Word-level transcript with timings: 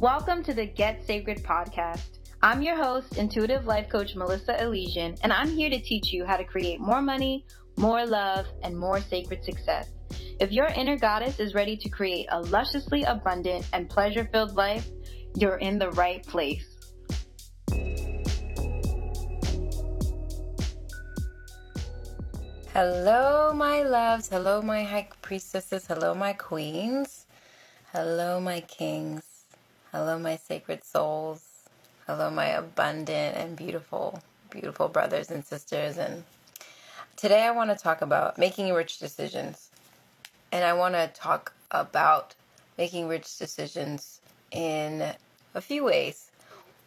Welcome 0.00 0.44
to 0.44 0.54
the 0.54 0.64
Get 0.64 1.04
Sacred 1.04 1.42
podcast. 1.42 2.20
I'm 2.40 2.62
your 2.62 2.76
host, 2.76 3.16
intuitive 3.16 3.66
life 3.66 3.88
coach 3.88 4.14
Melissa 4.14 4.62
Elysian, 4.62 5.16
and 5.24 5.32
I'm 5.32 5.48
here 5.48 5.68
to 5.68 5.80
teach 5.80 6.12
you 6.12 6.24
how 6.24 6.36
to 6.36 6.44
create 6.44 6.78
more 6.78 7.02
money, 7.02 7.44
more 7.76 8.06
love, 8.06 8.46
and 8.62 8.78
more 8.78 9.00
sacred 9.00 9.42
success. 9.42 9.88
If 10.38 10.52
your 10.52 10.66
inner 10.66 10.96
goddess 10.96 11.40
is 11.40 11.52
ready 11.52 11.76
to 11.78 11.88
create 11.88 12.26
a 12.30 12.40
lusciously 12.42 13.02
abundant 13.02 13.68
and 13.72 13.90
pleasure 13.90 14.28
filled 14.30 14.54
life, 14.54 14.88
you're 15.34 15.56
in 15.56 15.80
the 15.80 15.90
right 15.90 16.24
place. 16.24 16.76
Hello, 22.72 23.52
my 23.52 23.82
loves. 23.82 24.28
Hello, 24.28 24.62
my 24.62 24.84
high 24.84 25.08
priestesses. 25.22 25.88
Hello, 25.88 26.14
my 26.14 26.34
queens. 26.34 27.26
Hello, 27.92 28.38
my 28.38 28.60
kings. 28.60 29.27
Hello, 29.90 30.18
my 30.18 30.36
sacred 30.36 30.84
souls. 30.84 31.42
Hello, 32.06 32.30
my 32.30 32.48
abundant 32.48 33.38
and 33.38 33.56
beautiful, 33.56 34.22
beautiful 34.50 34.86
brothers 34.86 35.30
and 35.30 35.42
sisters. 35.42 35.96
And 35.96 36.24
today 37.16 37.44
I 37.44 37.52
want 37.52 37.70
to 37.70 37.76
talk 37.76 38.02
about 38.02 38.36
making 38.36 38.70
rich 38.74 38.98
decisions. 38.98 39.70
And 40.52 40.62
I 40.62 40.74
want 40.74 40.92
to 40.92 41.10
talk 41.14 41.54
about 41.70 42.34
making 42.76 43.08
rich 43.08 43.38
decisions 43.38 44.20
in 44.50 45.14
a 45.54 45.60
few 45.62 45.84
ways. 45.84 46.32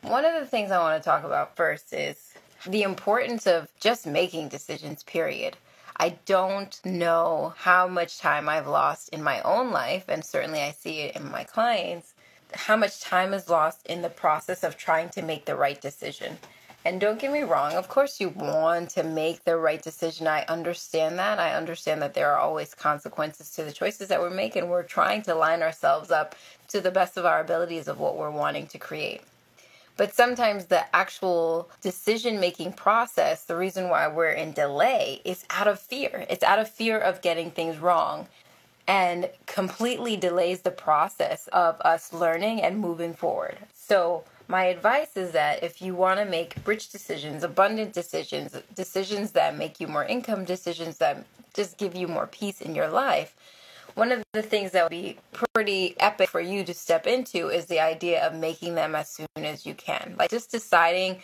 One 0.04 0.24
of 0.24 0.40
the 0.40 0.46
things 0.46 0.70
I 0.70 0.78
want 0.78 1.02
to 1.02 1.04
talk 1.04 1.24
about 1.24 1.56
first 1.56 1.94
is 1.94 2.36
the 2.68 2.84
importance 2.84 3.48
of 3.48 3.68
just 3.80 4.06
making 4.06 4.50
decisions, 4.50 5.02
period. 5.02 5.58
I 5.98 6.18
don't 6.28 6.80
know 6.86 7.56
how 7.58 7.88
much 7.88 8.20
time 8.20 8.48
I've 8.48 8.68
lost 8.68 9.10
in 9.10 9.24
my 9.24 9.42
own 9.42 9.72
life, 9.72 10.06
and 10.08 10.24
certainly 10.24 10.62
I 10.62 10.70
see 10.70 11.00
it 11.00 11.16
in 11.16 11.32
my 11.32 11.44
clients, 11.44 12.11
how 12.54 12.76
much 12.76 13.00
time 13.00 13.34
is 13.34 13.50
lost 13.50 13.86
in 13.88 14.02
the 14.02 14.10
process 14.10 14.64
of 14.64 14.78
trying 14.78 15.10
to 15.10 15.22
make 15.22 15.46
the 15.46 15.56
right 15.56 15.80
decision. 15.80 16.38
And 16.84 17.00
don't 17.00 17.20
get 17.20 17.32
me 17.32 17.42
wrong, 17.42 17.74
of 17.74 17.88
course, 17.88 18.20
you 18.20 18.30
want 18.30 18.90
to 18.92 19.04
make 19.04 19.44
the 19.44 19.58
right 19.58 19.82
decision. 19.82 20.26
I 20.28 20.44
understand 20.46 21.20
that. 21.20 21.38
I 21.38 21.54
understand 21.54 22.02
that 22.02 22.16
there 22.16 22.32
are 22.32 22.40
always 22.40 22.74
consequences 22.74 23.52
to 23.52 23.64
the 23.64 23.72
choices 23.72 24.08
that 24.08 24.20
we're 24.20 24.32
making. 24.32 24.68
We're 24.68 24.82
trying 24.82 25.22
to 25.24 25.36
line 25.36 25.62
ourselves 25.62 26.10
up 26.10 26.36
to 26.70 26.82
the 26.82 26.90
best 26.90 27.18
of 27.18 27.26
our 27.26 27.40
abilities 27.40 27.88
of 27.88 28.00
what 28.00 28.18
we're 28.18 28.32
wanting 28.32 28.66
to 28.68 28.80
create. 28.80 29.22
But 29.96 30.16
sometimes 30.16 30.66
the 30.66 30.96
actual 30.96 31.70
decision 31.82 32.40
making 32.40 32.74
process, 32.74 33.44
the 33.44 33.56
reason 33.56 33.90
why 33.90 34.08
we're 34.08 34.32
in 34.32 34.54
delay, 34.54 35.22
is 35.24 35.46
out 35.52 35.68
of 35.68 35.80
fear. 35.80 36.26
It's 36.30 36.44
out 36.44 36.58
of 36.58 36.68
fear 36.68 36.98
of 36.98 37.22
getting 37.22 37.52
things 37.52 37.78
wrong 37.78 38.28
and 38.92 39.30
completely 39.46 40.18
delays 40.18 40.64
the 40.64 40.70
process 40.70 41.48
of 41.54 41.80
us 41.80 42.12
learning 42.12 42.62
and 42.62 42.78
moving 42.78 43.14
forward. 43.14 43.58
So, 43.74 44.26
my 44.50 44.66
advice 44.66 45.16
is 45.16 45.32
that 45.32 45.64
if 45.64 45.82
you 45.82 45.96
want 45.96 46.20
to 46.20 46.26
make 46.26 46.56
rich 46.66 46.90
decisions, 46.90 47.42
abundant 47.42 47.94
decisions, 47.94 48.54
decisions 48.76 49.32
that 49.32 49.58
make 49.58 49.80
you 49.80 49.88
more 49.88 50.04
income, 50.04 50.44
decisions 50.44 50.98
that 50.98 51.24
just 51.54 51.78
give 51.78 51.96
you 51.96 52.10
more 52.10 52.28
peace 52.28 52.60
in 52.60 52.76
your 52.76 52.90
life, 52.90 53.34
one 53.96 54.12
of 54.12 54.22
the 54.34 54.42
things 54.42 54.72
that 54.72 54.84
would 54.84 54.90
be 54.90 55.18
pretty 55.32 55.96
epic 56.02 56.28
for 56.28 56.42
you 56.42 56.66
to 56.66 56.74
step 56.74 57.08
into 57.08 57.48
is 57.48 57.68
the 57.68 57.80
idea 57.80 58.28
of 58.28 58.36
making 58.36 58.76
them 58.76 58.94
as 58.94 59.10
soon 59.10 59.28
as 59.38 59.66
you 59.66 59.74
can. 59.74 60.16
Like 60.20 60.32
just 60.32 60.52
deciding 60.52 61.22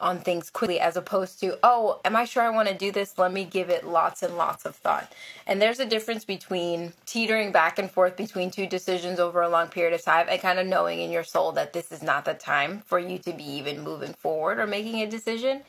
on 0.00 0.18
things 0.18 0.50
quickly 0.50 0.80
as 0.80 0.96
opposed 0.96 1.40
to, 1.40 1.58
oh, 1.62 2.00
am 2.04 2.16
I 2.16 2.24
sure 2.24 2.42
I 2.42 2.50
want 2.50 2.68
to 2.68 2.74
do 2.74 2.90
this? 2.90 3.18
Let 3.18 3.32
me 3.32 3.44
give 3.44 3.70
it 3.70 3.86
lots 3.86 4.22
and 4.22 4.36
lots 4.36 4.64
of 4.64 4.76
thought. 4.76 5.12
And 5.46 5.60
there's 5.60 5.80
a 5.80 5.86
difference 5.86 6.24
between 6.24 6.92
teetering 7.06 7.52
back 7.52 7.78
and 7.78 7.90
forth 7.90 8.16
between 8.16 8.50
two 8.50 8.66
decisions 8.66 9.18
over 9.18 9.42
a 9.42 9.48
long 9.48 9.68
period 9.68 9.94
of 9.94 10.02
time 10.02 10.26
and 10.28 10.40
kind 10.40 10.58
of 10.58 10.66
knowing 10.66 11.00
in 11.00 11.10
your 11.10 11.24
soul 11.24 11.52
that 11.52 11.72
this 11.72 11.92
is 11.92 12.02
not 12.02 12.24
the 12.24 12.34
time 12.34 12.82
for 12.86 12.98
you 12.98 13.18
to 13.18 13.32
be 13.32 13.44
even 13.44 13.82
moving 13.82 14.14
forward 14.14 14.58
or 14.58 14.66
making 14.66 15.00
a 15.02 15.10
decision. 15.10 15.62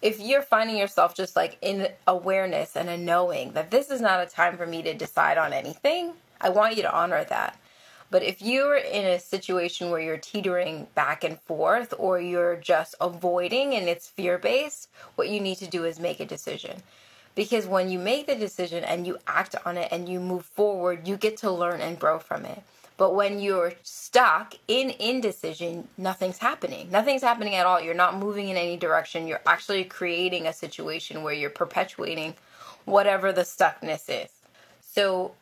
If 0.00 0.18
you're 0.18 0.42
finding 0.42 0.76
yourself 0.76 1.14
just 1.14 1.36
like 1.36 1.58
in 1.62 1.88
awareness 2.06 2.76
and 2.76 2.88
a 2.88 2.96
knowing 2.96 3.52
that 3.52 3.70
this 3.70 3.90
is 3.90 4.00
not 4.00 4.22
a 4.22 4.26
time 4.26 4.56
for 4.56 4.66
me 4.66 4.82
to 4.82 4.94
decide 4.94 5.38
on 5.38 5.52
anything, 5.52 6.14
I 6.40 6.48
want 6.48 6.76
you 6.76 6.82
to 6.82 6.94
honor 6.94 7.24
that. 7.24 7.56
But 8.12 8.22
if 8.22 8.42
you're 8.42 8.76
in 8.76 9.06
a 9.06 9.18
situation 9.18 9.88
where 9.88 9.98
you're 9.98 10.18
teetering 10.18 10.86
back 10.94 11.24
and 11.24 11.40
forth 11.40 11.94
or 11.96 12.20
you're 12.20 12.56
just 12.56 12.94
avoiding 13.00 13.72
and 13.72 13.88
it's 13.88 14.06
fear 14.06 14.36
based, 14.36 14.90
what 15.14 15.30
you 15.30 15.40
need 15.40 15.56
to 15.56 15.66
do 15.66 15.86
is 15.86 15.98
make 15.98 16.20
a 16.20 16.26
decision. 16.26 16.82
Because 17.34 17.66
when 17.66 17.88
you 17.88 17.98
make 17.98 18.26
the 18.26 18.34
decision 18.34 18.84
and 18.84 19.06
you 19.06 19.16
act 19.26 19.56
on 19.64 19.78
it 19.78 19.88
and 19.90 20.10
you 20.10 20.20
move 20.20 20.44
forward, 20.44 21.08
you 21.08 21.16
get 21.16 21.38
to 21.38 21.50
learn 21.50 21.80
and 21.80 21.98
grow 21.98 22.18
from 22.18 22.44
it. 22.44 22.62
But 22.98 23.14
when 23.14 23.40
you're 23.40 23.72
stuck 23.82 24.56
in 24.68 24.90
indecision, 24.90 25.88
nothing's 25.96 26.36
happening. 26.36 26.90
Nothing's 26.90 27.22
happening 27.22 27.54
at 27.54 27.64
all. 27.64 27.80
You're 27.80 27.94
not 27.94 28.18
moving 28.18 28.48
in 28.48 28.58
any 28.58 28.76
direction. 28.76 29.26
You're 29.26 29.40
actually 29.46 29.84
creating 29.84 30.46
a 30.46 30.52
situation 30.52 31.22
where 31.22 31.32
you're 31.32 31.48
perpetuating 31.48 32.34
whatever 32.84 33.32
the 33.32 33.40
stuckness 33.40 34.10
is. 34.10 34.28
So 34.82 35.32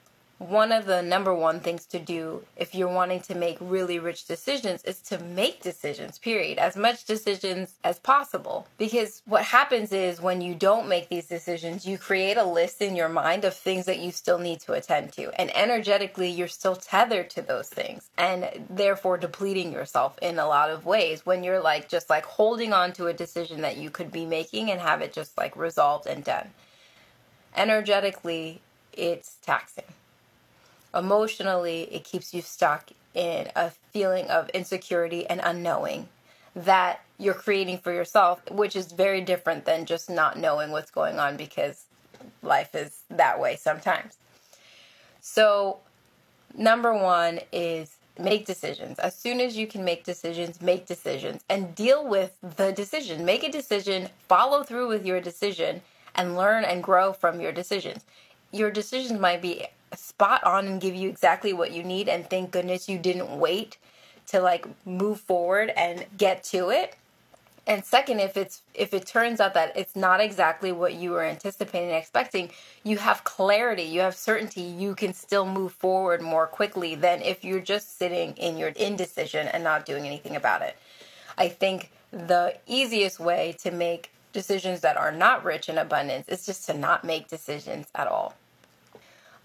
one 0.41 0.73
of 0.73 0.87
the 0.87 1.03
number 1.03 1.35
one 1.35 1.61
things 1.61 1.85
to 1.85 1.99
do 1.99 2.43
if 2.57 2.75
you're 2.75 2.89
wanting 2.89 3.21
to 3.21 3.35
make 3.35 3.59
really 3.61 3.99
rich 3.99 4.25
decisions 4.25 4.83
is 4.85 4.99
to 4.99 5.19
make 5.19 5.63
decisions, 5.63 6.19
period. 6.19 6.57
As 6.57 6.77
much 6.77 7.05
decisions 7.05 7.75
as 7.85 7.99
possible. 7.99 8.67
Because 8.79 9.21
what 9.27 9.45
happens 9.45 9.93
is 9.93 10.19
when 10.19 10.41
you 10.41 10.55
don't 10.55 10.89
make 10.89 11.11
these 11.11 11.27
decisions, 11.27 11.87
you 11.87 11.99
create 11.99 12.39
a 12.39 12.45
list 12.45 12.81
in 12.81 12.97
your 12.97 13.11
mind 13.11 13.45
of 13.45 13.53
things 13.53 13.85
that 13.85 13.99
you 13.99 14.11
still 14.11 14.39
need 14.39 14.61
to 14.61 14.73
attend 14.73 15.13
to. 15.13 15.31
And 15.39 15.55
energetically, 15.55 16.31
you're 16.31 16.49
still 16.49 16.77
tethered 16.77 17.29
to 17.31 17.43
those 17.43 17.69
things 17.69 18.09
and 18.17 18.49
therefore 18.71 19.19
depleting 19.19 19.75
yourself 19.75 20.19
in 20.23 20.39
a 20.39 20.49
lot 20.49 20.71
of 20.71 20.87
ways 20.87 21.27
when 21.27 21.45
you're 21.45 21.61
like 21.61 21.91
just 21.91 22.09
like 22.09 22.25
holding 22.25 22.73
on 22.73 22.95
to 22.95 23.09
a 23.09 23.13
decision 23.13 23.61
that 23.61 23.77
you 23.77 23.91
could 23.91 24.11
be 24.11 24.25
making 24.25 24.71
and 24.71 24.81
have 24.81 25.03
it 25.03 25.13
just 25.13 25.37
like 25.37 25.55
resolved 25.55 26.07
and 26.07 26.25
done. 26.25 26.49
Energetically, 27.55 28.63
it's 28.95 29.37
taxing 29.43 29.85
emotionally 30.95 31.83
it 31.93 32.05
keeps 32.05 32.35
you 32.35 32.43
stuck 32.43 32.91
in 33.15 33.49
a 33.57 33.71
feeling 33.93 34.27
of 34.27 34.49
insecurity 34.51 35.27
and 35.27 35.41
unknowing 35.43 36.09
that 36.55 37.01
you're 37.19 37.35
creating 37.35 37.79
for 37.79 37.93
yourself 37.93 38.41
which 38.51 38.75
is 38.75 38.93
very 38.93 39.21
different 39.21 39.65
than 39.65 39.87
just 39.87 40.11
not 40.11 40.39
knowing 40.39 40.71
what's 40.71 40.91
going 40.91 41.19
on 41.19 41.37
because 41.37 41.85
life 42.43 42.75
is 42.75 43.03
that 43.11 43.41
way 43.41 43.57
sometimes. 43.57 44.17
So 45.21 45.79
number 46.57 46.93
1 46.93 47.41
is 47.53 47.97
make 48.19 48.47
decisions. 48.47 48.99
As 48.99 49.15
soon 49.15 49.41
as 49.41 49.57
you 49.57 49.67
can 49.67 49.85
make 49.85 50.05
decisions 50.05 50.61
make 50.61 50.87
decisions 50.87 51.43
and 51.49 51.75
deal 51.75 52.07
with 52.07 52.37
the 52.57 52.73
decision. 52.73 53.25
Make 53.25 53.45
a 53.45 53.53
decision 53.53 54.09
follow 54.29 54.63
through 54.63 54.89
with 54.89 55.07
your 55.07 55.21
decision 55.21 55.83
and 56.15 56.37
learn 56.37 56.65
and 56.65 56.83
grow 56.83 57.13
from 57.13 57.41
your 57.41 57.53
decisions. 57.53 58.05
Your 58.53 58.71
decisions 58.71 59.19
might 59.19 59.41
be 59.41 59.67
spot 59.97 60.45
on 60.45 60.67
and 60.67 60.81
give 60.81 60.95
you 60.95 61.09
exactly 61.09 61.53
what 61.53 61.73
you 61.73 61.83
need 61.83 62.09
and 62.09 62.29
thank 62.29 62.51
goodness 62.51 62.89
you 62.89 62.99
didn't 62.99 63.39
wait 63.39 63.77
to 64.27 64.41
like 64.41 64.67
move 64.87 65.21
forward 65.21 65.71
and 65.77 66.07
get 66.17 66.45
to 66.45 66.71
it. 66.71 66.97
And 67.67 67.85
second 67.85 68.21
if 68.21 68.37
it's 68.37 68.63
if 68.75 68.95
it 68.95 69.07
turns 69.07 69.41
out 69.41 69.55
that 69.55 69.77
it's 69.77 69.95
not 69.95 70.21
exactly 70.21 70.73
what 70.73 70.95
you 70.95 71.11
were 71.11 71.23
anticipating 71.23 71.89
and 71.89 71.99
expecting 71.99 72.51
you 72.85 72.97
have 72.97 73.23
clarity 73.23 73.83
you 73.83 74.01
have 74.01 74.17
certainty 74.17 74.63
you 74.63 74.95
can 74.95 75.13
still 75.13 75.45
move 75.47 75.73
forward 75.73 76.23
more 76.23 76.47
quickly 76.47 76.95
than 76.95 77.21
if 77.23 77.45
you're 77.45 77.61
just 77.61 77.99
sitting 77.99 78.33
in 78.37 78.57
your 78.57 78.71
indecision 78.71 79.47
and 79.49 79.63
not 79.63 79.85
doing 79.85 80.07
anything 80.07 80.37
about 80.37 80.63
it. 80.63 80.77
I 81.37 81.49
think 81.49 81.91
the 82.13 82.57
easiest 82.67 83.21
way 83.21 83.57
to 83.61 83.71
make 83.71 84.11
decisions 84.33 84.81
that 84.81 84.97
are 84.97 85.13
not 85.13 85.45
rich 85.45 85.69
in 85.69 85.79
abundance 85.79 86.29
is 86.29 86.47
just 86.47 86.67
to 86.67 86.75
not 86.75 87.05
make 87.05 87.29
decisions 87.29 87.89
at 87.95 88.07
all 88.07 88.35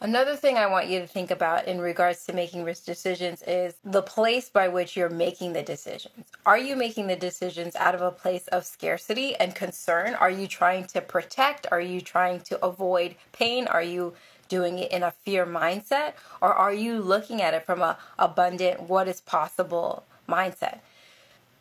Another 0.05 0.35
thing 0.35 0.55
I 0.55 0.67
want 0.67 0.87
you 0.87 0.99
to 0.99 1.07
think 1.07 1.31
about 1.31 1.65
in 1.65 1.81
regards 1.81 2.27
to 2.27 2.33
making 2.33 2.63
risk 2.63 2.85
decisions 2.85 3.41
is 3.41 3.73
the 3.83 4.03
place 4.03 4.49
by 4.49 4.67
which 4.67 4.95
you're 4.95 5.09
making 5.09 5.53
the 5.53 5.63
decisions. 5.63 6.27
Are 6.45 6.59
you 6.59 6.75
making 6.75 7.07
the 7.07 7.15
decisions 7.15 7.75
out 7.75 7.95
of 7.95 8.01
a 8.01 8.11
place 8.11 8.45
of 8.49 8.65
scarcity 8.65 9.35
and 9.37 9.55
concern? 9.55 10.13
Are 10.13 10.29
you 10.29 10.45
trying 10.45 10.85
to 10.89 11.01
protect? 11.01 11.65
Are 11.71 11.81
you 11.81 12.01
trying 12.01 12.41
to 12.41 12.63
avoid 12.63 13.15
pain? 13.31 13.65
Are 13.65 13.81
you 13.81 14.13
doing 14.47 14.77
it 14.77 14.91
in 14.91 15.01
a 15.01 15.09
fear 15.09 15.43
mindset? 15.43 16.13
Or 16.39 16.53
are 16.53 16.71
you 16.71 16.99
looking 16.99 17.41
at 17.41 17.55
it 17.55 17.65
from 17.65 17.81
a 17.81 17.97
abundant, 18.19 18.81
what 18.81 19.07
is 19.07 19.21
possible 19.21 20.05
mindset? 20.29 20.81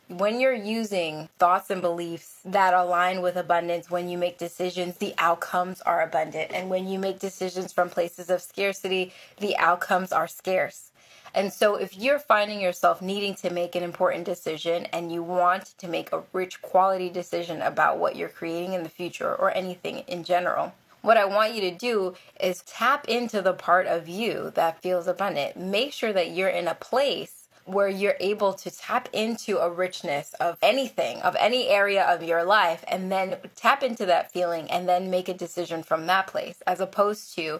When 0.07 0.39
you're 0.39 0.53
using 0.53 1.29
thoughts 1.39 1.71
and 1.71 1.81
beliefs 1.81 2.39
that 2.45 2.73
align 2.73 3.21
with 3.21 3.35
abundance, 3.35 3.89
when 3.89 4.07
you 4.07 4.17
make 4.17 4.37
decisions, 4.37 4.97
the 4.97 5.15
outcomes 5.17 5.81
are 5.81 6.01
abundant. 6.03 6.51
And 6.53 6.69
when 6.69 6.87
you 6.87 6.99
make 6.99 7.19
decisions 7.19 7.73
from 7.73 7.89
places 7.89 8.29
of 8.29 8.41
scarcity, 8.41 9.13
the 9.39 9.57
outcomes 9.57 10.11
are 10.11 10.27
scarce. 10.27 10.91
And 11.33 11.51
so, 11.51 11.75
if 11.75 11.97
you're 11.97 12.19
finding 12.19 12.61
yourself 12.61 13.01
needing 13.01 13.35
to 13.35 13.49
make 13.49 13.75
an 13.75 13.83
important 13.83 14.25
decision 14.25 14.85
and 14.93 15.11
you 15.11 15.21
want 15.21 15.73
to 15.79 15.87
make 15.87 16.13
a 16.13 16.23
rich 16.31 16.61
quality 16.61 17.09
decision 17.09 17.61
about 17.61 17.97
what 17.97 18.15
you're 18.15 18.29
creating 18.29 18.73
in 18.73 18.83
the 18.83 18.89
future 18.89 19.35
or 19.35 19.51
anything 19.51 19.99
in 20.07 20.23
general, 20.23 20.73
what 21.01 21.17
I 21.17 21.25
want 21.25 21.53
you 21.53 21.61
to 21.61 21.71
do 21.71 22.15
is 22.39 22.63
tap 22.63 23.07
into 23.09 23.41
the 23.41 23.53
part 23.53 23.85
of 23.85 24.07
you 24.07 24.51
that 24.55 24.81
feels 24.81 25.07
abundant. 25.07 25.57
Make 25.57 25.91
sure 25.91 26.13
that 26.13 26.31
you're 26.31 26.47
in 26.47 26.67
a 26.67 26.75
place 26.75 27.34
where 27.65 27.89
you're 27.89 28.15
able 28.19 28.53
to 28.53 28.69
tap 28.69 29.09
into 29.11 29.57
a 29.57 29.69
richness 29.69 30.33
of 30.35 30.57
anything, 30.61 31.19
of 31.21 31.35
any 31.39 31.67
area 31.67 32.03
of 32.03 32.23
your 32.23 32.43
life, 32.43 32.83
and 32.87 33.11
then 33.11 33.35
tap 33.55 33.81
into 33.81 34.05
that 34.05 34.31
feeling 34.31 34.69
and 34.69 34.87
then 34.87 35.09
make 35.09 35.27
a 35.27 35.33
decision 35.33 35.81
from 35.81 36.05
that 36.05 36.27
place, 36.27 36.61
as 36.67 36.79
opposed 36.79 37.35
to 37.35 37.59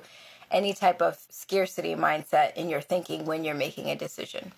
any 0.51 0.73
type 0.73 1.01
of 1.01 1.17
scarcity 1.29 1.95
mindset 1.95 2.55
in 2.55 2.69
your 2.69 2.81
thinking 2.81 3.25
when 3.25 3.43
you're 3.43 3.55
making 3.55 3.89
a 3.89 3.95
decision. 3.95 4.51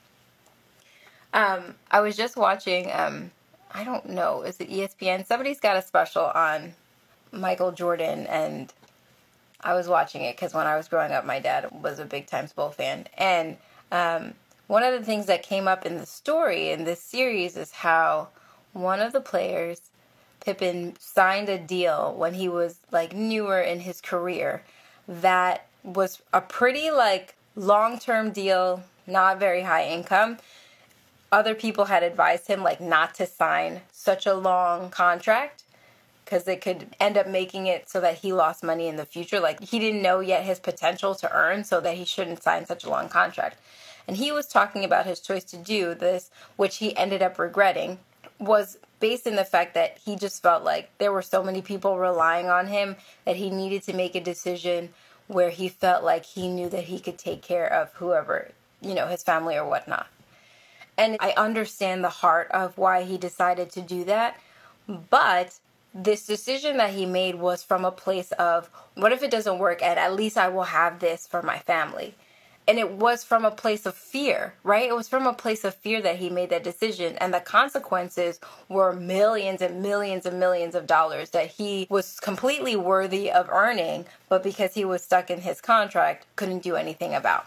Um, 1.34 1.76
I 1.90 2.02
was 2.02 2.18
just 2.18 2.36
watching, 2.36 2.90
um, 2.92 3.32
I 3.72 3.86
don't 3.86 4.10
know, 4.10 4.42
is 4.42 4.60
it 4.60 4.70
ESPN? 4.70 5.26
Somebody's 5.26 5.60
got 5.60 5.78
a 5.78 5.82
special 5.82 6.26
on 6.26 6.74
Michael 7.32 7.72
Jordan, 7.72 8.28
and 8.28 8.74
I 9.62 9.74
was 9.74 9.88
watching 9.88 10.24
it 10.24 10.36
because 10.36 10.54
when 10.54 10.68
I 10.68 10.76
was 10.76 10.88
growing 10.88 11.12
up, 11.14 11.26
my 11.26 11.40
dad 11.40 11.70
was 11.72 12.00
a 12.00 12.06
big 12.06 12.28
time 12.28 12.48
Bull 12.56 12.70
fan. 12.70 13.08
And 13.18 13.58
um, 13.92 14.34
one 14.68 14.84
of 14.84 14.98
the 14.98 15.06
things 15.06 15.26
that 15.26 15.44
came 15.44 15.68
up 15.68 15.86
in 15.86 15.98
the 15.98 16.06
story 16.06 16.70
in 16.70 16.84
this 16.84 17.02
series 17.02 17.56
is 17.58 17.72
how 17.72 18.28
one 18.74 19.00
of 19.00 19.14
the 19.14 19.22
players, 19.22 19.82
Pippen, 20.42 20.96
signed 21.00 21.50
a 21.50 21.58
deal 21.58 22.14
when 22.16 22.34
he 22.34 22.50
was 22.50 22.80
like 22.92 23.16
newer 23.16 23.60
in 23.60 23.80
his 23.80 24.02
career 24.02 24.64
that 25.08 25.68
was 25.84 26.22
a 26.34 26.42
pretty 26.42 26.92
like 26.92 27.36
long 27.56 27.98
term 27.98 28.32
deal, 28.32 28.84
not 29.08 29.40
very 29.40 29.62
high 29.62 29.88
income. 29.88 30.38
Other 31.32 31.56
people 31.56 31.86
had 31.86 32.04
advised 32.04 32.48
him 32.48 32.62
like 32.62 32.82
not 32.82 33.16
to 33.16 33.26
sign 33.26 33.82
such 33.92 34.26
a 34.26 34.34
long 34.34 34.90
contract 34.90 35.64
because 36.24 36.46
it 36.46 36.60
could 36.60 36.94
end 37.00 37.18
up 37.18 37.26
making 37.26 37.68
it 37.68 37.90
so 37.90 38.02
that 38.02 38.16
he 38.16 38.34
lost 38.34 38.62
money 38.62 38.88
in 38.88 38.98
the 38.98 39.06
future. 39.06 39.40
Like 39.40 39.62
he 39.62 39.80
didn't 39.80 40.02
know 40.02 40.20
yet 40.20 40.44
his 40.44 40.60
potential 40.60 41.16
to 41.16 41.32
earn, 41.34 41.64
so 41.64 41.80
that 41.80 41.96
he 41.96 42.04
shouldn't 42.04 42.44
sign 42.44 42.66
such 42.66 42.84
a 42.84 42.90
long 42.90 43.08
contract. 43.08 43.58
And 44.08 44.18
he 44.18 44.32
was 44.32 44.48
talking 44.48 44.86
about 44.86 45.06
his 45.06 45.20
choice 45.20 45.44
to 45.46 45.58
do 45.58 45.94
this, 45.94 46.32
which 46.56 46.78
he 46.78 46.96
ended 46.96 47.22
up 47.22 47.38
regretting, 47.38 48.00
was 48.40 48.78
based 49.00 49.28
in 49.28 49.36
the 49.36 49.44
fact 49.44 49.74
that 49.74 49.98
he 50.04 50.16
just 50.16 50.42
felt 50.42 50.64
like 50.64 50.90
there 50.98 51.12
were 51.12 51.22
so 51.22 51.44
many 51.44 51.62
people 51.62 51.98
relying 51.98 52.48
on 52.48 52.68
him 52.68 52.96
that 53.26 53.36
he 53.36 53.50
needed 53.50 53.84
to 53.84 53.94
make 53.94 54.16
a 54.16 54.22
decision 54.22 54.90
where 55.28 55.50
he 55.50 55.68
felt 55.68 56.04
like 56.04 56.26
he 56.26 56.48
knew 56.48 56.70
that 56.70 56.86
he 56.86 57.00
could 57.00 57.18
take 57.18 57.42
care 57.42 57.68
of 57.68 57.92
whoever, 57.94 58.52
you 58.82 58.94
know, 58.94 59.08
his 59.08 59.24
family 59.24 59.58
or 59.58 59.68
whatnot. 59.68 60.08
And 60.98 61.18
I 61.20 61.34
understand 61.38 62.04
the 62.04 62.10
heart 62.10 62.50
of 62.52 62.78
why 62.78 63.04
he 63.04 63.18
decided 63.18 63.70
to 63.72 63.82
do 63.82 64.04
that. 64.06 64.40
But 64.88 65.60
this 65.94 66.26
decision 66.26 66.78
that 66.78 66.92
he 66.92 67.06
made 67.06 67.36
was 67.36 67.64
from 67.64 67.84
a 67.84 67.92
place 67.92 68.32
of 68.34 68.70
what 68.96 69.12
if 69.12 69.22
it 69.22 69.32
doesn't 69.32 69.60
work 69.60 69.82
and 69.82 70.00
at 70.00 70.14
least 70.14 70.38
I 70.38 70.48
will 70.48 70.64
have 70.64 71.00
this 71.00 71.28
for 71.28 71.42
my 71.42 71.60
family 71.60 72.16
and 72.68 72.78
it 72.78 72.92
was 72.92 73.24
from 73.24 73.46
a 73.46 73.52
place 73.52 73.86
of 73.86 73.96
fear, 73.96 74.54
right? 74.64 74.90
It 74.90 74.96
was 74.96 75.08
from 75.08 75.26
a 75.26 75.34
place 75.34 75.64
of 75.64 75.74
fear 75.74 76.02
that 76.02 76.18
he 76.18 76.30
made 76.30 76.50
that 76.50 76.66
decision. 76.66 77.16
And 77.18 77.34
the 77.34 77.40
consequences 77.40 78.40
were 78.68 78.92
millions 78.92 79.62
and 79.62 79.82
millions 79.82 80.26
and 80.26 80.40
millions 80.40 80.76
of 80.76 80.86
dollars 80.86 81.30
that 81.30 81.48
he 81.48 81.88
was 81.90 82.20
completely 82.20 82.76
worthy 82.76 83.32
of 83.32 83.50
earning, 83.50 84.06
but 84.28 84.44
because 84.44 84.74
he 84.74 84.84
was 84.84 85.02
stuck 85.02 85.30
in 85.30 85.42
his 85.42 85.62
contract, 85.62 86.26
couldn't 86.36 86.64
do 86.64 86.76
anything 86.76 87.14
about. 87.14 87.46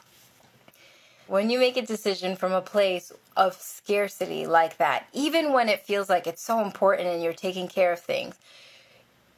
When 1.27 1.51
you 1.51 1.59
make 1.59 1.77
a 1.77 1.83
decision 1.83 2.35
from 2.35 2.53
a 2.53 2.63
place 2.63 3.13
of 3.37 3.55
scarcity 3.55 4.47
like 4.47 4.79
that, 4.79 5.07
even 5.13 5.53
when 5.53 5.69
it 5.69 5.87
feels 5.87 6.09
like 6.09 6.27
it's 6.27 6.43
so 6.43 6.61
important 6.61 7.09
and 7.09 7.23
you're 7.23 7.33
taking 7.35 7.69
care 7.69 7.93
of 7.93 8.01
things, 8.01 8.37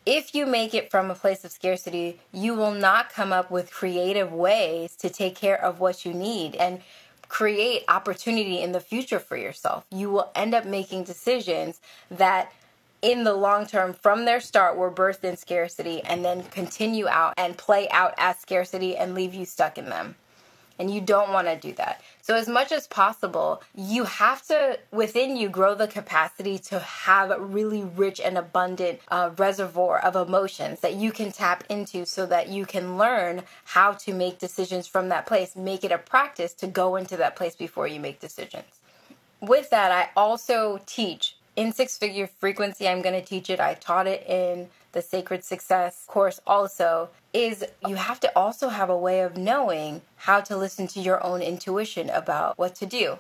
if 0.04 0.34
you 0.34 0.46
make 0.46 0.74
it 0.74 0.90
from 0.90 1.10
a 1.10 1.14
place 1.14 1.44
of 1.44 1.52
scarcity, 1.52 2.20
you 2.32 2.54
will 2.54 2.72
not 2.72 3.12
come 3.12 3.32
up 3.32 3.50
with 3.50 3.70
creative 3.70 4.32
ways 4.32 4.96
to 4.96 5.08
take 5.08 5.36
care 5.36 5.62
of 5.62 5.80
what 5.80 6.04
you 6.04 6.12
need 6.12 6.56
and 6.56 6.80
create 7.28 7.84
opportunity 7.88 8.60
in 8.60 8.72
the 8.72 8.80
future 8.80 9.18
for 9.18 9.36
yourself. 9.36 9.84
You 9.90 10.10
will 10.10 10.30
end 10.34 10.54
up 10.54 10.66
making 10.66 11.04
decisions 11.04 11.80
that 12.10 12.52
in 13.00 13.24
the 13.24 13.34
long 13.34 13.66
term 13.66 13.92
from 13.92 14.24
their 14.24 14.40
start 14.40 14.76
were 14.76 14.90
birthed 14.90 15.24
in 15.24 15.36
scarcity 15.36 16.02
and 16.04 16.24
then 16.24 16.42
continue 16.44 17.08
out 17.08 17.34
and 17.36 17.56
play 17.56 17.88
out 17.90 18.14
as 18.18 18.38
scarcity 18.38 18.96
and 18.96 19.14
leave 19.14 19.34
you 19.34 19.44
stuck 19.44 19.78
in 19.78 19.86
them 19.86 20.14
and 20.82 20.92
you 20.92 21.00
don't 21.00 21.30
want 21.30 21.46
to 21.46 21.56
do 21.56 21.72
that. 21.74 22.02
So, 22.22 22.34
as 22.34 22.48
much 22.48 22.72
as 22.72 22.88
possible, 22.88 23.62
you 23.72 24.02
have 24.02 24.44
to 24.48 24.80
within 24.90 25.36
you 25.36 25.48
grow 25.48 25.76
the 25.76 25.86
capacity 25.86 26.58
to 26.58 26.80
have 26.80 27.30
a 27.30 27.40
really 27.40 27.84
rich 27.84 28.20
and 28.20 28.36
abundant 28.36 28.98
uh, 29.08 29.30
reservoir 29.38 30.00
of 30.00 30.16
emotions 30.16 30.80
that 30.80 30.96
you 30.96 31.12
can 31.12 31.30
tap 31.30 31.62
into 31.68 32.04
so 32.04 32.26
that 32.26 32.48
you 32.48 32.66
can 32.66 32.98
learn 32.98 33.44
how 33.64 33.92
to 33.92 34.12
make 34.12 34.40
decisions 34.40 34.88
from 34.88 35.08
that 35.10 35.24
place. 35.24 35.54
Make 35.54 35.84
it 35.84 35.92
a 35.92 35.98
practice 35.98 36.52
to 36.54 36.66
go 36.66 36.96
into 36.96 37.16
that 37.16 37.36
place 37.36 37.54
before 37.54 37.86
you 37.86 38.00
make 38.00 38.18
decisions. 38.18 38.80
With 39.40 39.70
that, 39.70 39.92
I 39.92 40.10
also 40.16 40.80
teach 40.84 41.36
in 41.54 41.72
six 41.72 41.96
figure 41.96 42.26
frequency. 42.26 42.88
I'm 42.88 43.02
going 43.02 43.20
to 43.20 43.24
teach 43.24 43.50
it. 43.50 43.60
I 43.60 43.74
taught 43.74 44.08
it 44.08 44.26
in 44.26 44.68
the 44.92 45.02
Sacred 45.02 45.44
Success 45.44 46.04
course 46.06 46.40
also 46.46 47.08
is 47.32 47.64
you 47.86 47.96
have 47.96 48.20
to 48.20 48.32
also 48.36 48.68
have 48.68 48.90
a 48.90 48.96
way 48.96 49.20
of 49.20 49.36
knowing 49.36 50.02
how 50.16 50.40
to 50.40 50.56
listen 50.56 50.86
to 50.88 51.00
your 51.00 51.24
own 51.24 51.42
intuition 51.42 52.10
about 52.10 52.58
what 52.58 52.74
to 52.76 52.86
do. 52.86 53.16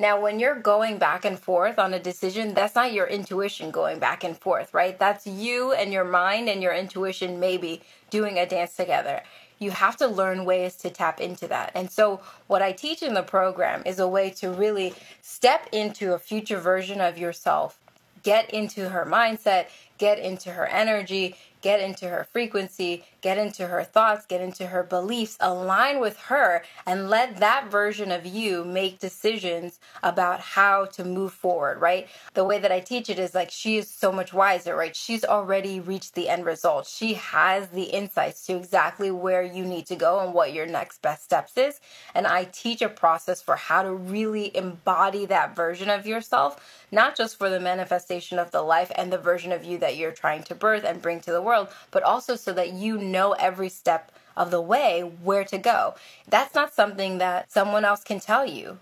Now, 0.00 0.18
when 0.18 0.40
you're 0.40 0.58
going 0.58 0.96
back 0.96 1.26
and 1.26 1.38
forth 1.38 1.78
on 1.78 1.92
a 1.92 1.98
decision, 1.98 2.54
that's 2.54 2.74
not 2.74 2.94
your 2.94 3.06
intuition 3.06 3.70
going 3.70 3.98
back 3.98 4.24
and 4.24 4.34
forth, 4.34 4.72
right? 4.72 4.98
That's 4.98 5.26
you 5.26 5.74
and 5.74 5.92
your 5.92 6.04
mind 6.04 6.48
and 6.48 6.62
your 6.62 6.72
intuition 6.72 7.38
maybe 7.38 7.82
doing 8.08 8.38
a 8.38 8.46
dance 8.46 8.76
together. 8.76 9.22
You 9.58 9.72
have 9.72 9.98
to 9.98 10.06
learn 10.06 10.46
ways 10.46 10.76
to 10.76 10.88
tap 10.88 11.20
into 11.20 11.46
that. 11.48 11.72
And 11.74 11.90
so, 11.90 12.22
what 12.46 12.62
I 12.62 12.72
teach 12.72 13.02
in 13.02 13.12
the 13.12 13.22
program 13.22 13.82
is 13.84 13.98
a 13.98 14.08
way 14.08 14.30
to 14.30 14.50
really 14.50 14.94
step 15.20 15.68
into 15.70 16.14
a 16.14 16.18
future 16.18 16.58
version 16.58 17.02
of 17.02 17.18
yourself, 17.18 17.78
get 18.22 18.48
into 18.48 18.88
her 18.88 19.04
mindset, 19.04 19.66
get 20.00 20.18
into 20.18 20.50
her 20.50 20.66
energy, 20.66 21.36
get 21.60 21.80
into 21.80 22.08
her 22.08 22.26
frequency, 22.32 23.04
get 23.20 23.38
into 23.38 23.66
her 23.66 23.84
thoughts, 23.84 24.26
get 24.26 24.40
into 24.40 24.66
her 24.66 24.82
beliefs, 24.82 25.36
align 25.40 26.00
with 26.00 26.16
her, 26.18 26.62
and 26.86 27.10
let 27.10 27.38
that 27.38 27.70
version 27.70 28.10
of 28.10 28.26
you 28.26 28.64
make 28.64 28.98
decisions 28.98 29.78
about 30.02 30.40
how 30.40 30.86
to 30.86 31.04
move 31.04 31.32
forward, 31.32 31.80
right? 31.80 32.08
The 32.34 32.44
way 32.44 32.58
that 32.58 32.72
I 32.72 32.80
teach 32.80 33.10
it 33.10 33.18
is 33.18 33.34
like 33.34 33.50
she 33.50 33.76
is 33.76 33.88
so 33.88 34.12
much 34.12 34.32
wiser, 34.32 34.74
right? 34.74 34.94
She's 34.96 35.24
already 35.24 35.80
reached 35.80 36.14
the 36.14 36.28
end 36.28 36.44
result. 36.44 36.86
She 36.86 37.14
has 37.14 37.68
the 37.68 37.84
insights 37.84 38.46
to 38.46 38.56
exactly 38.56 39.10
where 39.10 39.42
you 39.42 39.64
need 39.64 39.86
to 39.86 39.96
go 39.96 40.20
and 40.20 40.32
what 40.32 40.52
your 40.52 40.66
next 40.66 41.02
best 41.02 41.24
steps 41.24 41.56
is. 41.56 41.80
And 42.14 42.26
I 42.26 42.44
teach 42.44 42.82
a 42.82 42.88
process 42.88 43.42
for 43.42 43.56
how 43.56 43.82
to 43.82 43.92
really 43.92 44.56
embody 44.56 45.26
that 45.26 45.54
version 45.54 45.90
of 45.90 46.06
yourself, 46.06 46.84
not 46.90 47.16
just 47.16 47.36
for 47.36 47.50
the 47.50 47.60
manifestation 47.60 48.38
of 48.38 48.50
the 48.50 48.62
life 48.62 48.90
and 48.96 49.12
the 49.12 49.18
version 49.18 49.52
of 49.52 49.64
you 49.64 49.78
that 49.78 49.96
you're 49.96 50.12
trying 50.12 50.42
to 50.44 50.54
birth 50.54 50.84
and 50.84 51.02
bring 51.02 51.20
to 51.20 51.32
the 51.32 51.42
world, 51.42 51.49
but 51.90 52.02
also 52.02 52.36
so 52.36 52.52
that 52.52 52.72
you 52.72 52.98
know 52.98 53.32
every 53.32 53.68
step 53.68 54.12
of 54.36 54.50
the 54.50 54.60
way 54.60 55.00
where 55.00 55.44
to 55.44 55.58
go. 55.58 55.94
That's 56.28 56.54
not 56.54 56.74
something 56.74 57.18
that 57.18 57.50
someone 57.52 57.84
else 57.84 58.02
can 58.02 58.20
tell 58.20 58.46
you. 58.46 58.78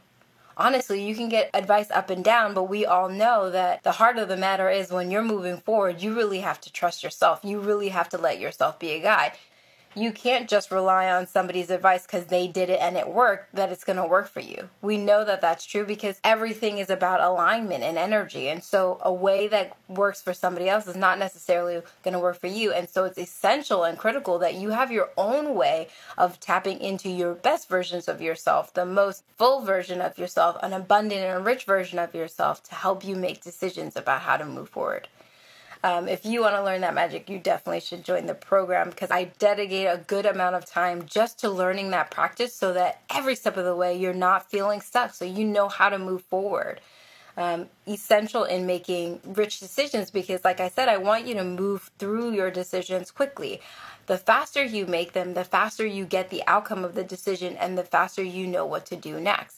Honestly, 0.57 1.07
you 1.07 1.15
can 1.15 1.29
get 1.29 1.51
advice 1.55 1.91
up 1.91 2.11
and 2.11 2.25
down, 2.25 2.53
but 2.53 2.65
we 2.65 2.85
all 2.85 3.09
know 3.09 3.49
that 3.51 3.85
the 3.85 3.93
heart 3.93 4.19
of 4.19 4.29
the 4.29 4.37
matter 4.37 4.69
is 4.69 4.91
when 4.91 5.11
you're 5.11 5.23
moving 5.23 5.59
forward, 5.59 6.03
you 6.03 6.15
really 6.15 6.41
have 6.41 6.61
to 6.63 6.73
trust 6.73 7.05
yourself. 7.05 7.41
You 7.45 7.61
really 7.61 7.91
have 7.91 8.09
to 8.09 8.19
let 8.19 8.41
yourself 8.41 8.79
be 8.79 8.91
a 8.91 9.01
guide 9.01 9.33
you 9.99 10.13
can't 10.13 10.49
just 10.49 10.71
rely 10.71 11.11
on 11.11 11.27
somebody's 11.27 11.71
advice 11.71 12.07
because 12.07 12.27
they 12.27 12.47
did 12.47 12.71
it 12.71 12.81
and 12.81 12.97
it 12.97 13.09
worked 13.09 13.55
that 13.55 13.71
it's 13.73 13.85
going 13.85 13.97
to 13.97 14.07
work 14.07 14.29
for 14.29 14.41
you. 14.41 14.69
We 14.81 14.97
know 14.97 15.25
that 15.25 15.41
that's 15.41 15.67
true 15.67 15.85
because 15.85 16.21
everything 16.23 16.79
is 16.79 16.91
about 16.91 17.21
alignment 17.21 17.83
and 17.83 17.99
energy. 17.99 18.49
And 18.49 18.63
so 18.63 18.99
a 19.03 19.13
way 19.13 19.49
that 19.49 19.77
works 19.89 20.23
for 20.23 20.33
somebody 20.33 20.69
else 20.69 20.87
is 20.87 20.97
not 20.97 21.19
necessarily 21.19 21.83
going 22.03 22.15
to 22.15 22.21
work 22.21 22.39
for 22.41 22.47
you. 22.47 22.73
And 22.73 22.89
so 22.89 23.05
it's 23.05 23.19
essential 23.19 23.85
and 23.85 23.99
critical 23.99 24.39
that 24.39 24.55
you 24.55 24.71
have 24.71 24.93
your 24.93 25.11
own 25.17 25.55
way 25.55 25.89
of 26.17 26.39
tapping 26.41 26.81
into 26.81 27.09
your 27.09 27.35
best 27.35 27.69
versions 27.69 28.09
of 28.09 28.21
yourself, 28.21 28.73
the 28.75 28.87
most 28.87 29.25
full 29.37 29.63
version 29.63 30.01
of 30.01 30.19
yourself, 30.19 30.57
an 30.63 30.73
abundant 30.73 31.23
and 31.23 31.45
rich 31.45 31.65
version 31.65 31.99
of 31.99 32.15
yourself 32.15 32.63
to 32.65 32.75
help 32.75 33.05
you 33.05 33.17
make 33.17 33.43
decisions 33.43 33.97
about 33.97 34.23
how 34.23 34.37
to 34.37 34.45
move 34.45 34.69
forward. 34.69 35.09
Um, 35.85 36.09
if 36.09 36.27
you 36.27 36.41
want 36.41 36.57
to 36.57 36.65
learn 36.65 36.81
that 36.81 36.95
magic, 36.95 37.31
you 37.31 37.39
definitely 37.39 37.81
should 37.81 38.05
join 38.05 38.27
the 38.27 38.35
program 38.35 38.91
because 38.91 39.11
I 39.13 39.25
dedicate 39.39 39.87
a 39.87 40.03
good 40.07 40.27
amount 40.27 40.57
of 40.57 40.67
time 40.67 41.07
just 41.07 41.39
to 41.41 41.51
learning 41.51 41.91
that 41.91 42.11
practice 42.11 42.53
so 42.55 42.73
that 42.73 43.03
every 43.15 43.37
step 43.37 43.57
of 43.57 43.65
the 43.65 43.77
way 43.77 43.97
you're 43.97 44.13
not 44.13 44.51
feeling 44.51 44.81
stuck, 44.81 45.15
so 45.15 45.25
you 45.25 45.45
know 45.45 45.69
how 45.69 45.89
to 45.89 45.99
move 45.99 46.23
forward. 46.23 46.81
Um, 47.37 47.69
essential 47.87 48.43
in 48.43 48.67
making 48.67 49.21
rich 49.25 49.61
decisions 49.61 50.11
because, 50.11 50.45
like 50.45 50.59
I 50.59 50.69
said, 50.69 50.89
I 50.89 50.97
want 50.97 51.25
you 51.27 51.35
to 51.35 51.45
move 51.45 51.91
through 51.97 52.33
your 52.33 52.51
decisions 52.51 53.13
quickly. 53.13 53.61
The 54.07 54.19
faster 54.19 54.65
you 54.65 54.87
make 54.87 55.13
them, 55.13 55.35
the 55.35 55.45
faster 55.45 55.87
you 55.87 56.05
get 56.05 56.31
the 56.31 56.43
outcome 56.49 56.85
of 56.85 56.97
the 56.97 57.05
decision, 57.05 57.57
and 57.57 57.79
the 57.79 57.85
faster 57.85 58.25
you 58.25 58.49
know 58.49 58.67
what 58.67 58.87
to 58.87 58.97
do 58.97 59.21
next. 59.21 59.58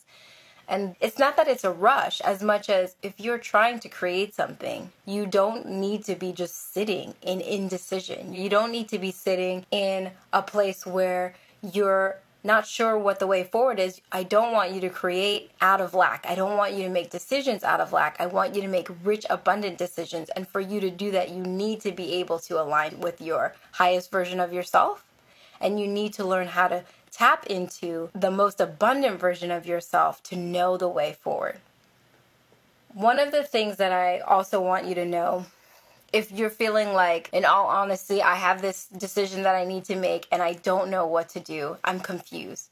And 0.71 0.95
it's 1.01 1.19
not 1.19 1.37
that 1.37 1.49
it's 1.49 1.65
a 1.65 1.73
rush 1.73 2.21
as 2.21 2.45
much 2.45 2.71
as 2.71 2.95
if 3.03 3.19
you're 3.19 3.39
trying 3.39 3.81
to 3.81 3.89
create 3.89 4.37
something, 4.37 4.93
you 5.05 5.27
don't 5.27 5.67
need 5.67 6.05
to 6.05 6.15
be 6.15 6.33
just 6.33 6.73
sitting 6.73 7.15
in 7.23 7.41
indecision. 7.41 8.33
You 8.33 8.49
don't 8.49 8.71
need 8.71 8.89
to 8.91 8.99
be 9.01 9.11
sitting 9.11 9.67
in 9.73 10.13
a 10.33 10.43
place 10.43 10.87
where 10.87 11.35
you're 11.61 12.19
not 12.45 12.67
sure 12.67 12.97
what 12.97 13.19
the 13.19 13.27
way 13.27 13.45
forward 13.45 13.79
is, 13.79 14.01
I 14.13 14.23
don't 14.23 14.53
want 14.53 14.73
you 14.73 14.81
to 14.81 14.89
create 14.89 15.51
out 15.61 15.81
of 15.81 15.93
lack. 15.93 16.25
I 16.27 16.35
don't 16.35 16.57
want 16.57 16.73
you 16.73 16.85
to 16.85 16.89
make 16.89 17.11
decisions 17.11 17.65
out 17.65 17.81
of 17.81 17.93
lack. 17.93 18.17
I 18.19 18.27
want 18.27 18.55
you 18.55 18.63
to 18.63 18.69
make 18.69 18.89
rich, 19.05 19.27
abundant 19.29 19.77
decisions. 19.77 20.31
And 20.31 20.49
for 20.49 20.61
you 20.61 20.81
to 20.81 20.91
do 20.91 21.11
that, 21.11 21.31
you 21.31 21.43
need 21.43 21.81
to 21.83 21.93
be 21.93 22.15
able 22.15 22.39
to 22.39 22.63
align 22.63 23.01
with 23.01 23.21
your 23.21 23.55
highest 23.73 24.11
version 24.11 24.41
of 24.41 24.53
yourself. 24.53 25.05
And 25.61 25.79
you 25.79 25.87
need 25.87 26.15
to 26.15 26.25
learn 26.25 26.47
how 26.47 26.69
to 26.69 26.85
tap 27.13 27.47
into 27.47 28.11
the 28.15 28.31
most 28.31 28.61
abundant 28.61 29.21
version 29.21 29.51
of 29.51 29.67
yourself 29.67 30.23
to 30.25 30.37
know 30.37 30.77
the 30.77 30.89
way 30.89 31.17
forward. 31.21 31.59
One 32.93 33.19
of 33.19 33.31
the 33.31 33.45
things 33.45 33.77
that 33.77 33.93
I 33.93 34.19
also 34.19 34.61
want 34.61 34.87
you 34.87 34.95
to 34.97 35.05
know 35.05 35.47
if 36.13 36.33
you're 36.33 36.51
feeling 36.51 36.93
like, 36.93 37.31
in 37.33 37.45
all 37.45 37.67
honesty, 37.67 38.23
I 38.23 38.35
have 38.35 38.61
this 38.61 38.87
decision 38.87 39.43
that 39.43 39.55
I 39.55 39.65
need 39.65 39.85
to 39.85 39.97
make 39.97 40.27
and 40.33 40.43
I 40.43 40.55
don't 40.55 40.91
know 40.91 41.07
what 41.07 41.29
to 41.31 41.41
do, 41.41 41.77
I'm 41.85 42.01
confused. 42.01 42.69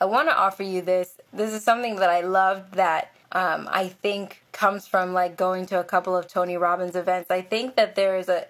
I 0.00 0.04
want 0.06 0.28
to 0.28 0.36
offer 0.36 0.62
you 0.62 0.80
this. 0.80 1.16
This 1.32 1.52
is 1.52 1.64
something 1.64 1.96
that 1.96 2.08
I 2.08 2.20
love 2.20 2.70
that 2.72 3.12
um, 3.32 3.68
I 3.70 3.88
think 3.88 4.42
comes 4.52 4.86
from 4.86 5.12
like 5.12 5.36
going 5.36 5.66
to 5.66 5.80
a 5.80 5.84
couple 5.84 6.16
of 6.16 6.28
Tony 6.28 6.56
Robbins 6.56 6.96
events. 6.96 7.30
I 7.30 7.42
think 7.42 7.76
that 7.76 7.94
there 7.94 8.16
is 8.16 8.28
a, 8.28 8.46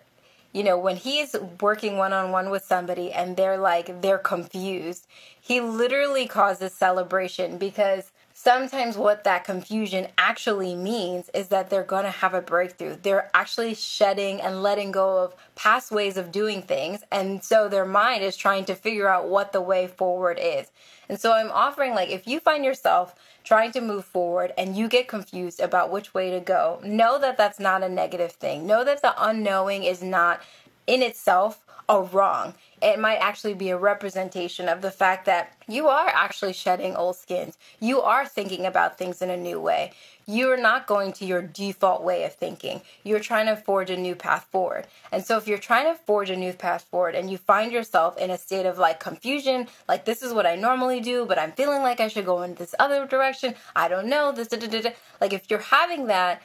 you 0.52 0.64
know, 0.64 0.78
when 0.78 0.96
he's 0.96 1.36
working 1.60 1.96
one 1.98 2.12
on 2.12 2.32
one 2.32 2.50
with 2.50 2.64
somebody 2.64 3.12
and 3.12 3.36
they're 3.36 3.58
like, 3.58 4.00
they're 4.02 4.18
confused, 4.18 5.06
he 5.40 5.60
literally 5.60 6.26
causes 6.26 6.72
celebration 6.74 7.58
because 7.58 8.12
sometimes 8.40 8.96
what 8.96 9.24
that 9.24 9.42
confusion 9.42 10.06
actually 10.16 10.72
means 10.72 11.28
is 11.34 11.48
that 11.48 11.68
they're 11.68 11.82
going 11.82 12.04
to 12.04 12.10
have 12.10 12.34
a 12.34 12.40
breakthrough. 12.40 12.96
They're 13.02 13.28
actually 13.34 13.74
shedding 13.74 14.40
and 14.40 14.62
letting 14.62 14.92
go 14.92 15.24
of 15.24 15.34
past 15.56 15.90
ways 15.90 16.16
of 16.16 16.30
doing 16.30 16.62
things. 16.62 17.02
And 17.10 17.42
so 17.42 17.68
their 17.68 17.84
mind 17.84 18.22
is 18.22 18.36
trying 18.36 18.64
to 18.66 18.76
figure 18.76 19.08
out 19.08 19.28
what 19.28 19.52
the 19.52 19.60
way 19.60 19.88
forward 19.88 20.38
is. 20.40 20.70
And 21.08 21.18
so 21.18 21.32
I'm 21.32 21.50
offering, 21.50 21.94
like, 21.94 22.10
if 22.10 22.28
you 22.28 22.38
find 22.38 22.64
yourself 22.64 23.16
trying 23.42 23.72
to 23.72 23.80
move 23.80 24.04
forward 24.04 24.52
and 24.56 24.76
you 24.76 24.86
get 24.86 25.08
confused 25.08 25.58
about 25.58 25.90
which 25.90 26.14
way 26.14 26.30
to 26.30 26.38
go, 26.38 26.80
know 26.84 27.18
that 27.18 27.38
that's 27.38 27.58
not 27.58 27.82
a 27.82 27.88
negative 27.88 28.30
thing. 28.30 28.68
Know 28.68 28.84
that 28.84 29.02
the 29.02 29.14
unknowing 29.18 29.82
is 29.82 30.00
not 30.00 30.40
in 30.86 31.02
itself 31.02 31.64
a 31.88 32.02
wrong 32.02 32.54
it 32.82 32.98
might 32.98 33.16
actually 33.16 33.54
be 33.54 33.70
a 33.70 33.76
representation 33.76 34.68
of 34.68 34.80
the 34.82 34.90
fact 34.90 35.26
that 35.26 35.54
you 35.66 35.88
are 35.88 36.08
actually 36.08 36.52
shedding 36.52 36.94
old 36.96 37.16
skins. 37.16 37.58
You 37.80 38.00
are 38.00 38.26
thinking 38.26 38.66
about 38.66 38.98
things 38.98 39.22
in 39.22 39.30
a 39.30 39.36
new 39.36 39.60
way. 39.60 39.92
You're 40.26 40.60
not 40.60 40.86
going 40.86 41.12
to 41.14 41.24
your 41.24 41.40
default 41.40 42.02
way 42.02 42.24
of 42.24 42.34
thinking. 42.34 42.82
You're 43.02 43.20
trying 43.20 43.46
to 43.46 43.56
forge 43.56 43.90
a 43.90 43.96
new 43.96 44.14
path 44.14 44.46
forward. 44.50 44.86
And 45.10 45.24
so, 45.24 45.38
if 45.38 45.48
you're 45.48 45.58
trying 45.58 45.86
to 45.86 45.98
forge 46.02 46.28
a 46.28 46.36
new 46.36 46.52
path 46.52 46.84
forward 46.90 47.14
and 47.14 47.30
you 47.30 47.38
find 47.38 47.72
yourself 47.72 48.18
in 48.18 48.30
a 48.30 48.36
state 48.36 48.66
of 48.66 48.78
like 48.78 49.00
confusion, 49.00 49.68
like 49.88 50.04
this 50.04 50.22
is 50.22 50.34
what 50.34 50.46
I 50.46 50.54
normally 50.54 51.00
do, 51.00 51.24
but 51.24 51.38
I'm 51.38 51.52
feeling 51.52 51.82
like 51.82 52.00
I 52.00 52.08
should 52.08 52.26
go 52.26 52.42
in 52.42 52.54
this 52.54 52.74
other 52.78 53.06
direction, 53.06 53.54
I 53.74 53.88
don't 53.88 54.08
know, 54.08 54.32
this, 54.32 54.48
da, 54.48 54.58
da, 54.58 54.66
da, 54.66 54.90
like 55.20 55.32
if 55.32 55.50
you're 55.50 55.60
having 55.60 56.08
that, 56.08 56.42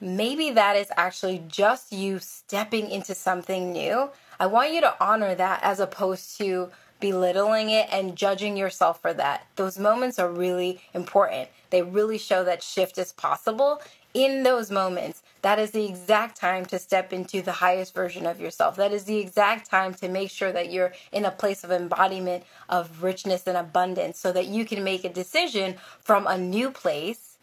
maybe 0.00 0.50
that 0.50 0.76
is 0.76 0.88
actually 0.96 1.42
just 1.46 1.92
you 1.92 2.18
stepping 2.18 2.90
into 2.90 3.14
something 3.14 3.72
new 3.72 4.10
I 4.42 4.46
want 4.46 4.72
you 4.72 4.80
to 4.80 4.96
honor 5.00 5.36
that 5.36 5.60
as 5.62 5.78
opposed 5.78 6.36
to 6.38 6.72
belittling 6.98 7.70
it 7.70 7.86
and 7.92 8.16
judging 8.16 8.56
yourself 8.56 9.00
for 9.00 9.14
that. 9.14 9.46
Those 9.54 9.78
moments 9.78 10.18
are 10.18 10.28
really 10.28 10.80
important. 10.94 11.48
They 11.70 11.82
really 11.82 12.18
show 12.18 12.42
that 12.42 12.60
shift 12.60 12.98
is 12.98 13.12
possible. 13.12 13.80
In 14.14 14.42
those 14.42 14.68
moments, 14.68 15.22
that 15.42 15.60
is 15.60 15.70
the 15.70 15.84
exact 15.84 16.36
time 16.36 16.64
to 16.66 16.80
step 16.80 17.12
into 17.12 17.40
the 17.40 17.52
highest 17.52 17.94
version 17.94 18.26
of 18.26 18.40
yourself. 18.40 18.74
That 18.74 18.92
is 18.92 19.04
the 19.04 19.18
exact 19.18 19.70
time 19.70 19.94
to 19.94 20.08
make 20.08 20.32
sure 20.32 20.50
that 20.50 20.72
you're 20.72 20.92
in 21.12 21.24
a 21.24 21.30
place 21.30 21.62
of 21.62 21.70
embodiment 21.70 22.42
of 22.68 23.04
richness 23.04 23.46
and 23.46 23.56
abundance 23.56 24.18
so 24.18 24.32
that 24.32 24.48
you 24.48 24.64
can 24.64 24.82
make 24.82 25.04
a 25.04 25.08
decision 25.08 25.76
from 26.00 26.26
a 26.26 26.36
new 26.36 26.72
place 26.72 27.36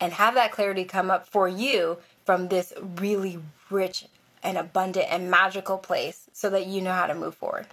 and 0.00 0.14
have 0.14 0.32
that 0.32 0.52
clarity 0.52 0.84
come 0.84 1.10
up 1.10 1.28
for 1.28 1.46
you 1.46 1.98
from 2.24 2.48
this 2.48 2.72
really 2.96 3.38
rich 3.68 4.06
an 4.42 4.56
abundant 4.56 5.06
and 5.10 5.30
magical 5.30 5.78
place 5.78 6.28
so 6.32 6.50
that 6.50 6.66
you 6.66 6.80
know 6.80 6.92
how 6.92 7.06
to 7.06 7.14
move 7.14 7.34
forward. 7.34 7.66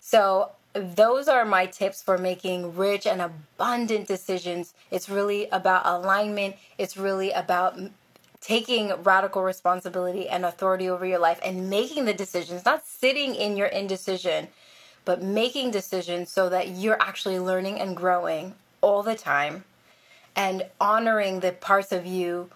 So, 0.00 0.52
those 0.74 1.28
are 1.28 1.44
my 1.44 1.66
tips 1.66 2.02
for 2.02 2.18
making 2.18 2.76
rich 2.76 3.06
and 3.06 3.20
abundant 3.20 4.06
decisions. 4.06 4.74
It's 4.90 5.08
really 5.08 5.48
about 5.50 5.82
alignment, 5.86 6.56
it's 6.76 6.96
really 6.96 7.30
about 7.32 7.78
taking 8.40 8.92
radical 9.02 9.42
responsibility 9.42 10.28
and 10.28 10.44
authority 10.44 10.88
over 10.88 11.04
your 11.04 11.18
life 11.18 11.40
and 11.44 11.68
making 11.68 12.04
the 12.04 12.14
decisions, 12.14 12.64
not 12.64 12.86
sitting 12.86 13.34
in 13.34 13.56
your 13.56 13.66
indecision, 13.66 14.48
but 15.04 15.22
making 15.22 15.70
decisions 15.70 16.30
so 16.30 16.48
that 16.48 16.68
you're 16.68 17.00
actually 17.02 17.38
learning 17.38 17.80
and 17.80 17.96
growing 17.96 18.54
all 18.80 19.02
the 19.02 19.14
time 19.14 19.64
and 20.36 20.64
honoring 20.80 21.40
the 21.40 21.52
parts 21.52 21.90
of 21.90 22.06
you 22.06 22.48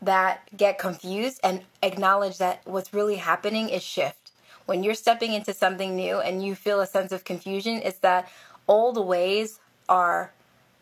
that 0.00 0.48
get 0.56 0.78
confused 0.78 1.40
and 1.42 1.62
acknowledge 1.82 2.38
that 2.38 2.60
what's 2.64 2.94
really 2.94 3.16
happening 3.16 3.68
is 3.68 3.82
shift. 3.82 4.30
When 4.66 4.84
you're 4.84 4.94
stepping 4.94 5.32
into 5.32 5.54
something 5.54 5.96
new 5.96 6.18
and 6.20 6.44
you 6.44 6.54
feel 6.54 6.80
a 6.80 6.86
sense 6.86 7.10
of 7.10 7.24
confusion, 7.24 7.80
it's 7.82 7.98
that 8.00 8.30
old 8.68 9.04
ways 9.06 9.60
are 9.88 10.32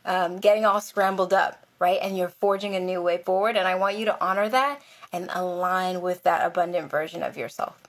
um, 0.05 0.39
getting 0.39 0.65
all 0.65 0.81
scrambled 0.81 1.33
up, 1.33 1.65
right? 1.79 1.99
And 2.03 2.17
you're 2.17 2.29
forging 2.29 2.75
a 2.75 2.81
new 2.81 3.01
way 3.01 3.19
forward. 3.19 3.57
And 3.57 3.67
I 3.67 3.77
want 3.77 3.97
you 3.97 4.05
to 4.07 4.21
honor 4.23 4.49
that 4.49 4.83
and 5.13 5.31
align 5.33 6.01
with 6.01 6.25
that 6.25 6.45
abundant 6.45 6.91
version 6.91 7.23
of 7.23 7.37
yourself 7.37 7.86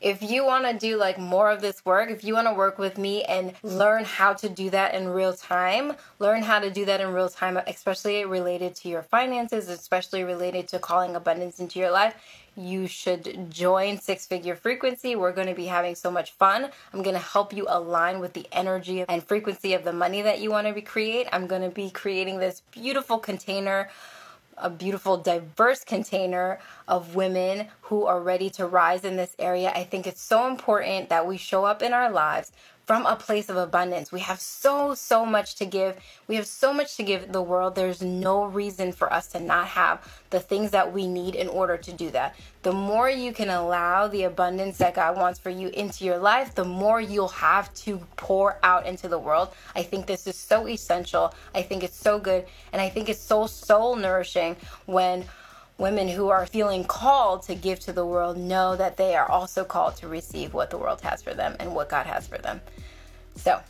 if 0.00 0.22
you 0.22 0.44
want 0.44 0.64
to 0.64 0.72
do 0.76 0.96
like 0.96 1.18
more 1.18 1.50
of 1.50 1.60
this 1.60 1.84
work, 1.84 2.10
if 2.10 2.24
you 2.24 2.34
want 2.34 2.48
to 2.48 2.54
work 2.54 2.78
with 2.78 2.96
me 2.96 3.22
and 3.24 3.52
learn 3.62 4.04
how 4.04 4.32
to 4.32 4.48
do 4.48 4.70
that 4.70 4.94
in 4.94 5.08
real 5.08 5.34
time, 5.34 5.92
learn 6.18 6.42
how 6.42 6.58
to 6.58 6.70
do 6.70 6.84
that 6.86 7.00
in 7.00 7.12
real 7.12 7.28
time, 7.28 7.58
especially 7.66 8.24
related 8.24 8.74
to 8.76 8.88
your 8.88 9.02
finances, 9.02 9.68
especially 9.68 10.24
related 10.24 10.68
to 10.68 10.78
calling 10.78 11.16
abundance 11.16 11.60
into 11.60 11.78
your 11.78 11.90
life, 11.90 12.14
you 12.56 12.86
should 12.86 13.50
join 13.50 13.98
Six 13.98 14.26
Figure 14.26 14.56
Frequency. 14.56 15.16
We're 15.16 15.32
going 15.32 15.46
to 15.46 15.54
be 15.54 15.66
having 15.66 15.94
so 15.94 16.10
much 16.10 16.32
fun. 16.32 16.70
I'm 16.92 17.02
going 17.02 17.14
to 17.14 17.22
help 17.22 17.52
you 17.52 17.66
align 17.68 18.20
with 18.20 18.32
the 18.32 18.46
energy 18.52 19.04
and 19.08 19.22
frequency 19.22 19.74
of 19.74 19.84
the 19.84 19.92
money 19.92 20.22
that 20.22 20.40
you 20.40 20.50
want 20.50 20.66
to 20.66 20.80
create. 20.80 21.28
I'm 21.32 21.46
going 21.46 21.62
to 21.62 21.70
be 21.70 21.90
creating 21.90 22.38
this 22.38 22.62
beautiful 22.72 23.18
container 23.18 23.88
a 24.60 24.70
beautiful, 24.70 25.16
diverse 25.16 25.84
container 25.84 26.58
of 26.86 27.14
women 27.14 27.68
who 27.82 28.04
are 28.04 28.20
ready 28.20 28.50
to 28.50 28.66
rise 28.66 29.04
in 29.04 29.16
this 29.16 29.34
area. 29.38 29.72
I 29.74 29.84
think 29.84 30.06
it's 30.06 30.22
so 30.22 30.46
important 30.46 31.08
that 31.08 31.26
we 31.26 31.36
show 31.36 31.64
up 31.64 31.82
in 31.82 31.92
our 31.92 32.10
lives 32.10 32.52
from 32.90 33.06
a 33.06 33.14
place 33.14 33.48
of 33.48 33.56
abundance. 33.56 34.10
We 34.10 34.18
have 34.18 34.40
so, 34.40 34.94
so 34.94 35.24
much 35.24 35.54
to 35.54 35.64
give. 35.64 35.96
We 36.26 36.34
have 36.34 36.48
so 36.48 36.74
much 36.74 36.96
to 36.96 37.04
give 37.04 37.30
the 37.30 37.40
world. 37.40 37.76
There's 37.76 38.02
no 38.02 38.46
reason 38.46 38.90
for 38.90 39.12
us 39.12 39.28
to 39.28 39.38
not 39.38 39.68
have 39.68 40.00
the 40.30 40.40
things 40.40 40.72
that 40.72 40.92
we 40.92 41.06
need 41.06 41.36
in 41.36 41.46
order 41.46 41.76
to 41.76 41.92
do 41.92 42.10
that. 42.10 42.34
The 42.64 42.72
more 42.72 43.08
you 43.08 43.32
can 43.32 43.48
allow 43.48 44.08
the 44.08 44.24
abundance 44.24 44.78
that 44.78 44.94
God 44.94 45.16
wants 45.16 45.38
for 45.38 45.50
you 45.50 45.68
into 45.68 46.04
your 46.04 46.18
life, 46.18 46.56
the 46.56 46.64
more 46.64 47.00
you'll 47.00 47.28
have 47.28 47.72
to 47.74 47.98
pour 48.16 48.58
out 48.64 48.86
into 48.86 49.06
the 49.06 49.20
world. 49.20 49.50
I 49.76 49.84
think 49.84 50.06
this 50.06 50.26
is 50.26 50.34
so 50.34 50.66
essential. 50.66 51.32
I 51.54 51.62
think 51.62 51.84
it's 51.84 51.96
so 51.96 52.18
good. 52.18 52.44
And 52.72 52.82
I 52.82 52.88
think 52.88 53.08
it's 53.08 53.20
so 53.20 53.46
soul 53.46 53.94
nourishing 53.94 54.56
when 54.86 55.26
women 55.80 56.08
who 56.08 56.28
are 56.28 56.46
feeling 56.46 56.84
called 56.84 57.42
to 57.44 57.54
give 57.54 57.80
to 57.80 57.92
the 57.92 58.04
world 58.04 58.36
know 58.36 58.76
that 58.76 58.96
they 58.96 59.16
are 59.16 59.28
also 59.30 59.64
called 59.64 59.96
to 59.96 60.08
receive 60.08 60.54
what 60.54 60.70
the 60.70 60.78
world 60.78 61.00
has 61.00 61.22
for 61.22 61.34
them 61.34 61.56
and 61.58 61.74
what 61.74 61.88
God 61.88 62.06
has 62.06 62.26
for 62.26 62.38
them. 62.38 62.60
So, 63.34 63.60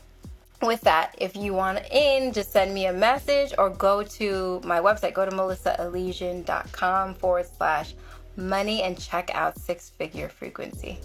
with 0.60 0.82
that, 0.82 1.14
if 1.16 1.36
you 1.36 1.54
want 1.54 1.80
in, 1.90 2.32
just 2.32 2.52
send 2.52 2.74
me 2.74 2.86
a 2.86 2.92
message 2.92 3.54
or 3.56 3.70
go 3.70 4.02
to 4.02 4.60
my 4.62 4.80
website. 4.80 5.14
Go 5.14 5.24
to 5.24 5.34
melissaelysian.com 5.34 7.14
forward 7.14 7.46
slash 7.56 7.94
money 8.36 8.82
and 8.82 8.98
check 8.98 9.30
out 9.32 9.58
six 9.58 9.90
figure 9.90 10.28
frequency. 10.28 10.98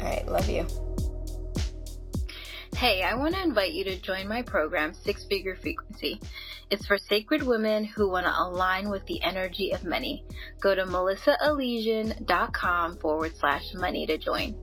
All 0.00 0.08
right, 0.08 0.26
love 0.26 0.48
you. 0.50 0.66
Hey, 2.76 3.02
I 3.02 3.14
want 3.14 3.34
to 3.36 3.42
invite 3.42 3.72
you 3.72 3.84
to 3.84 3.96
join 3.96 4.26
my 4.26 4.42
program, 4.42 4.92
Six 4.92 5.24
Figure 5.24 5.54
Frequency. 5.54 6.20
It's 6.72 6.86
for 6.86 6.96
sacred 6.96 7.42
women 7.42 7.84
who 7.84 8.08
want 8.08 8.24
to 8.24 8.32
align 8.34 8.88
with 8.88 9.04
the 9.04 9.22
energy 9.22 9.72
of 9.72 9.84
money. 9.84 10.24
Go 10.58 10.74
to 10.74 10.86
melissaelysian.com 10.86 12.96
forward 12.96 13.36
slash 13.36 13.74
money 13.74 14.06
to 14.06 14.16
join. 14.16 14.54